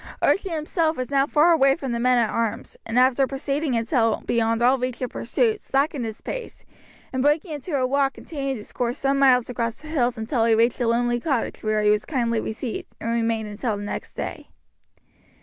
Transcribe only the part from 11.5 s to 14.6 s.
where he was kindly received, and remained until next day.